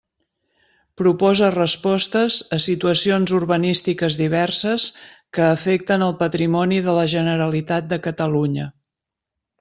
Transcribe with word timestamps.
Proposa 0.99 1.47
respostes 1.55 2.37
a 2.55 2.57
situacions 2.63 3.33
urbanístiques 3.39 4.17
diverses 4.21 4.85
que 5.39 5.43
afecten 5.49 6.05
el 6.05 6.15
patrimoni 6.23 6.79
de 6.87 6.95
la 7.01 7.05
Generalitat 7.13 7.93
de 7.93 8.01
Catalunya. 8.09 8.67